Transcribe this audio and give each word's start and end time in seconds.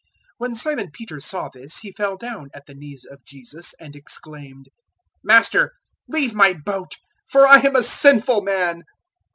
005:008 0.01 0.07
When 0.39 0.55
Simon 0.55 0.91
Peter 0.91 1.19
saw 1.19 1.49
this, 1.49 1.77
he 1.77 1.91
fell 1.91 2.17
down 2.17 2.49
at 2.55 2.65
the 2.65 2.73
knees 2.73 3.05
of 3.07 3.23
Jesus, 3.23 3.75
and 3.79 3.95
exclaimed, 3.95 4.65
"Master, 5.23 5.73
leave 6.07 6.33
my 6.33 6.53
boat, 6.53 6.95
for 7.27 7.45
I 7.45 7.59
am 7.59 7.75
a 7.75 7.83
sinful 7.83 8.41
man." 8.41 8.81